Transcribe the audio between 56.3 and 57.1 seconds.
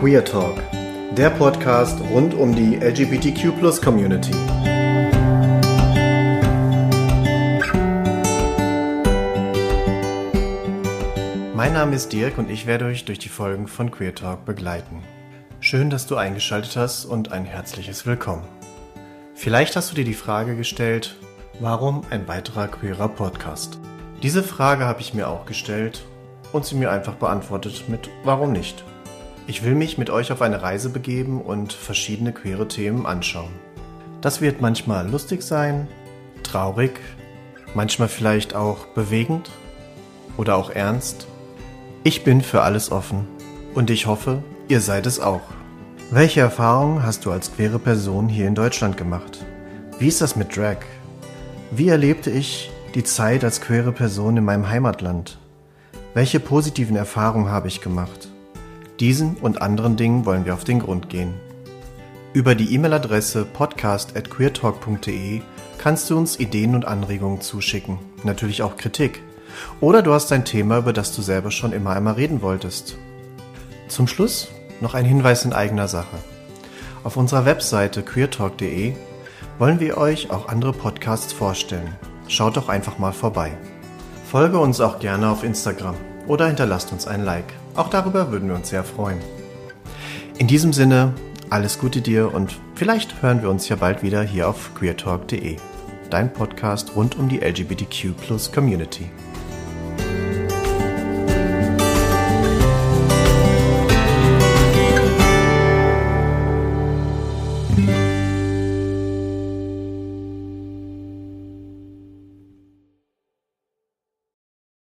positiven